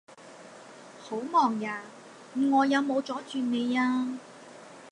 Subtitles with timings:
[0.97, 1.83] 好忙呀？
[2.33, 4.17] 我有冇阻住你呀？